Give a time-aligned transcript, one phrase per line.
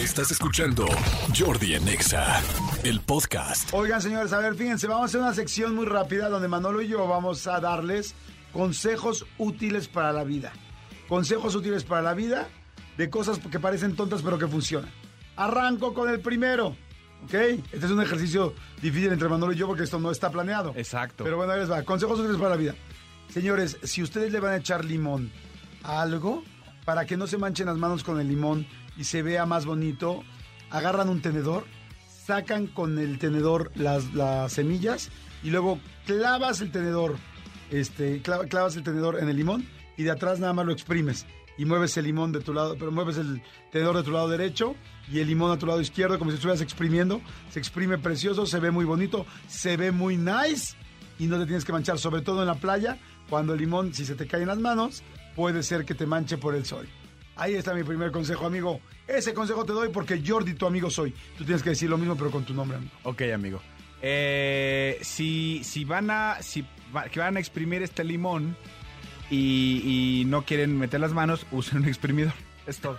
[0.00, 0.86] Estás escuchando
[1.38, 2.40] Jordi en Exa,
[2.84, 3.68] el podcast.
[3.74, 6.88] Oigan, señores, a ver, fíjense, vamos a hacer una sección muy rápida donde Manolo y
[6.88, 8.14] yo vamos a darles
[8.50, 10.54] consejos útiles para la vida.
[11.06, 12.48] Consejos útiles para la vida
[12.96, 14.90] de cosas que parecen tontas pero que funcionan.
[15.36, 16.68] Arranco con el primero.
[17.24, 17.34] ¿Ok?
[17.34, 20.72] Este es un ejercicio difícil entre Manolo y yo porque esto no está planeado.
[20.76, 21.24] Exacto.
[21.24, 21.82] Pero bueno, ahí les va.
[21.82, 22.74] Consejos útiles para la vida.
[23.28, 25.30] Señores, si ustedes le van a echar limón
[25.82, 26.42] a algo,
[26.84, 30.22] para que no se manchen las manos con el limón y se vea más bonito,
[30.70, 31.64] agarran un tenedor,
[32.26, 35.10] sacan con el tenedor las, las semillas
[35.42, 37.16] y luego clavas el tenedor,
[37.70, 39.66] este, clava- clavas el tenedor en el limón
[39.96, 41.26] y de atrás nada más lo exprimes
[41.58, 44.74] y mueves el limón de tu lado, pero mueves el tenedor de tu lado derecho
[45.10, 48.60] y el limón a tu lado izquierdo como si estuvieras exprimiendo, se exprime precioso, se
[48.60, 50.76] ve muy bonito, se ve muy nice
[51.18, 54.06] y no te tienes que manchar, sobre todo en la playa, cuando el limón, si
[54.06, 55.02] se te cae en las manos,
[55.36, 56.88] puede ser que te manche por el sol.
[57.40, 58.80] Ahí está mi primer consejo, amigo.
[59.08, 61.12] Ese consejo te doy porque Jordi, tu amigo soy.
[61.38, 62.92] Tú tienes que decir lo mismo, pero con tu nombre, amigo.
[63.04, 63.60] Ok, amigo.
[64.02, 66.64] Eh, si, si van a si
[67.12, 68.56] que van a exprimir este limón
[69.30, 72.32] y, y no quieren meter las manos, usen un exprimidor.
[72.66, 72.98] Es todo.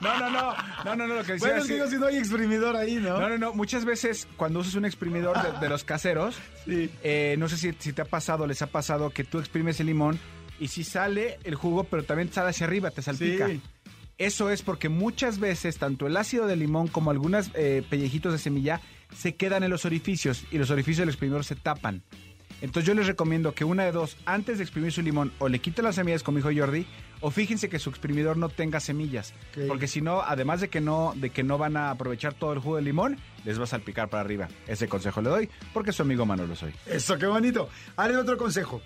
[0.00, 2.16] No, no, no, no, no, no, lo que decía Bueno, es que- si no hay
[2.16, 3.18] exprimidor ahí, ¿no?
[3.20, 3.52] No, no, no.
[3.52, 6.88] Muchas veces cuando usas un exprimidor de, de los caseros, Sí.
[7.02, 9.86] eh, no sé si, si te ha pasado, les ha pasado que tú exprimes el
[9.88, 10.18] limón
[10.60, 13.48] y si sale el jugo, pero también sale hacia arriba, te salpica.
[13.48, 13.60] Sí.
[14.18, 18.80] Eso es porque muchas veces tanto el ácido de limón como algunos pellejitos de semilla
[19.14, 22.02] se quedan en los orificios y los orificios del exprimidor se tapan.
[22.60, 25.60] Entonces yo les recomiendo que una de dos, antes de exprimir su limón, o le
[25.60, 26.84] quiten las semillas como dijo Jordi,
[27.20, 29.32] o fíjense que su exprimidor no tenga semillas.
[29.68, 32.58] Porque si no, además de que no, de que no van a aprovechar todo el
[32.58, 34.48] jugo del limón, les va a salpicar para arriba.
[34.66, 36.72] Ese consejo le doy, porque su amigo Manolo soy.
[36.86, 37.68] Eso, qué bonito.
[37.94, 38.82] Haré otro consejo.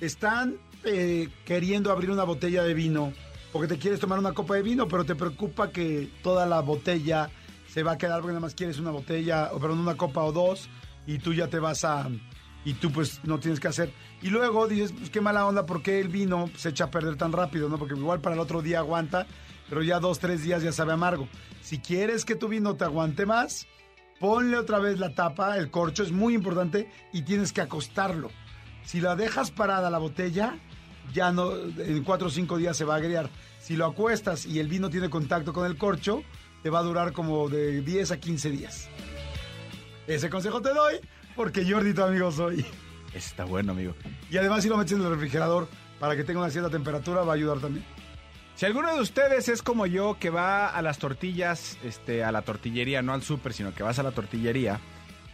[0.00, 3.12] Están eh, queriendo abrir una botella de vino
[3.52, 7.30] porque te quieres tomar una copa de vino, pero te preocupa que toda la botella
[7.68, 10.32] se va a quedar porque nada más quieres una botella, o perdón, una copa o
[10.32, 10.68] dos,
[11.06, 12.08] y tú ya te vas a...
[12.64, 13.92] Y tú pues no tienes que hacer.
[14.20, 17.32] Y luego dices, pues qué mala onda, porque el vino se echa a perder tan
[17.32, 17.78] rápido, ¿no?
[17.78, 19.26] Porque igual para el otro día aguanta,
[19.68, 21.28] pero ya dos, tres días ya sabe amargo.
[21.62, 23.66] Si quieres que tu vino te aguante más,
[24.20, 28.30] ponle otra vez la tapa, el corcho es muy importante y tienes que acostarlo.
[28.84, 30.58] Si la dejas parada la botella,
[31.12, 33.30] ya no, en cuatro o cinco días se va a agriar.
[33.60, 36.22] Si lo acuestas y el vino tiene contacto con el corcho,
[36.62, 38.88] te va a durar como de 10 a 15 días.
[40.06, 40.94] Ese consejo te doy
[41.36, 42.64] porque Jordi, tu amigo soy.
[43.14, 43.94] Está bueno, amigo.
[44.30, 45.68] Y además si lo metes en el refrigerador
[45.98, 47.84] para que tenga una cierta temperatura, va a ayudar también.
[48.54, 52.42] Si alguno de ustedes es como yo, que va a las tortillas, este, a la
[52.42, 54.80] tortillería, no al súper, sino que vas a la tortillería,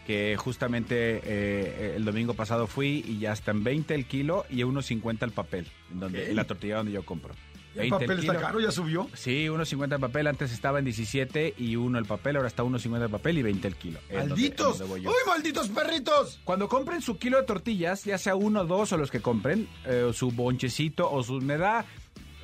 [0.07, 4.57] que justamente eh, el domingo pasado fui y ya está en 20 el kilo y
[4.63, 7.35] 1.50 el papel, en, donde, en la tortillería donde yo compro.
[7.75, 9.09] El 20 papel está caro, ya subió.
[9.15, 13.03] Sí, 1.50 el papel, antes estaba en 17 y 1 el papel, ahora está 1.50
[13.03, 13.99] el papel y 20 el kilo.
[14.13, 14.81] ¡Malditos!
[14.83, 16.39] ¡Uy, malditos perritos!
[16.45, 20.11] Cuando compren su kilo de tortillas, ya sea uno, dos o los que compren, eh,
[20.15, 21.41] su bonchecito o su...
[21.41, 21.85] Me da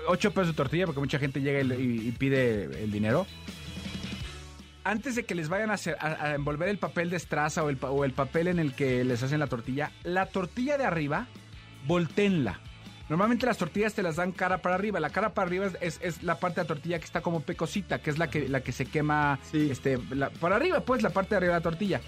[0.09, 3.25] 8 pesos de tortilla porque mucha gente llega y, le- y- y pide el dinero.
[4.85, 7.69] Antes de que les vayan a, hacer, a, a envolver el papel de estraza o
[7.71, 10.85] el, pa- o el papel en el que les hacen la tortilla, la tortilla de
[10.85, 11.27] arriba,
[11.87, 12.61] volteenla.
[13.09, 15.01] Normalmente las tortillas te las dan cara para arriba.
[15.01, 18.11] La cara para arriba es, la parte de la tortilla que está como pecosita, que
[18.11, 19.69] es la que, la que se quema Sí.
[19.71, 22.01] este, la- para arriba, pues la parte de arriba de la tortilla.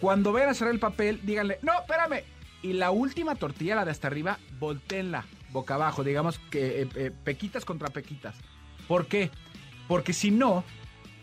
[0.00, 2.22] Cuando vayan a cerrar el papel, díganle, no, espérame.
[2.62, 7.10] Y la última tortilla, la de hasta arriba, volteenla boca abajo, digamos que eh, eh,
[7.24, 8.36] pequitas contra pequitas.
[8.86, 9.30] ¿Por qué?
[9.88, 10.62] Porque si no,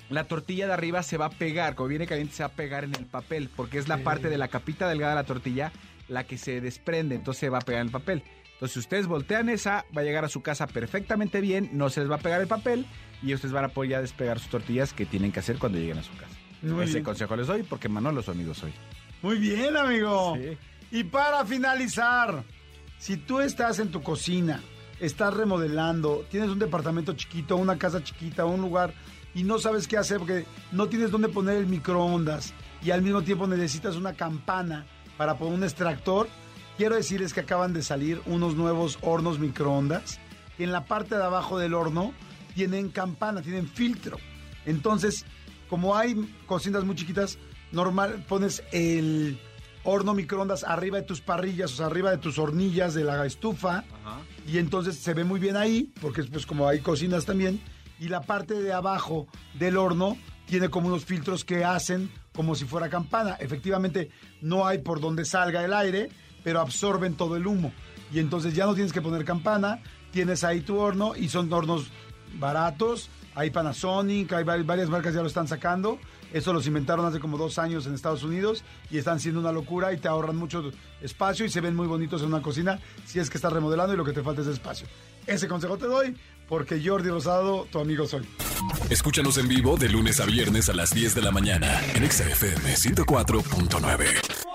[0.10, 2.84] la tortilla de arriba se va a pegar, como viene caliente, se va a pegar
[2.84, 4.04] en el papel, porque es la Sí.
[4.04, 5.72] parte de la capita delgada de la tortilla
[6.08, 8.24] la que se desprende, entonces se va a pegar en el papel.
[8.54, 12.00] Entonces, si ustedes voltean esa, va a llegar a su casa perfectamente bien, no se
[12.00, 12.86] les va a pegar el papel
[13.22, 15.98] y ustedes van a poder ya despegar sus tortillas que tienen que hacer cuando lleguen
[16.00, 16.34] a su casa.
[16.62, 17.04] Muy Ese bien.
[17.04, 18.72] consejo les doy porque Manolo su amigo soy.
[19.22, 20.38] Muy bien, amigo.
[20.38, 20.58] Sí.
[20.92, 22.44] Y para finalizar,
[22.98, 24.62] si tú estás en tu cocina,
[25.00, 28.94] estás remodelando, tienes un departamento chiquito, una casa chiquita, un lugar
[29.34, 33.22] y no sabes qué hacer porque no tienes dónde poner el microondas y al mismo
[33.22, 34.86] tiempo necesitas una campana
[35.18, 36.28] para poner un extractor,
[36.78, 40.20] quiero decirles que acaban de salir unos nuevos hornos microondas
[40.58, 42.14] que en la parte de abajo del horno
[42.56, 44.18] tienen campana, tienen filtro.
[44.66, 45.26] Entonces,
[45.70, 46.16] como hay
[46.48, 47.38] cocinas muy chiquitas,
[47.72, 49.40] normal pones el
[49.90, 53.86] horno microondas arriba de tus parrillas, o sea, arriba de tus hornillas de la estufa.
[54.46, 57.62] Y entonces se ve muy bien ahí, porque pues como hay cocinas también.
[58.00, 62.66] Y la parte de abajo del horno tiene como unos filtros que hacen como si
[62.66, 63.36] fuera campana.
[63.40, 64.10] Efectivamente,
[64.42, 66.10] no hay por donde salga el aire,
[66.44, 67.72] pero absorben todo el humo.
[68.14, 69.80] Y entonces ya no tienes que poner campana,
[70.12, 71.88] tienes ahí tu horno y son hornos
[72.40, 73.10] baratos.
[73.36, 75.98] Hay Panasonic, hay vari- varias marcas ya lo están sacando.
[76.34, 79.94] Eso los inventaron hace como dos años en Estados Unidos y están siendo una locura
[79.94, 80.72] y te ahorran mucho
[81.02, 83.98] espacio y se ven muy bonitos en una cocina si es que estás remodelando y
[83.98, 84.88] lo que te falta es espacio.
[85.26, 86.16] Ese consejo te doy
[86.48, 88.28] porque Jordi Rosado, tu amigo soy.
[88.90, 92.30] Escúchanos en vivo de lunes a viernes a las 10 de la mañana en Exa
[92.30, 94.47] FM 104.9.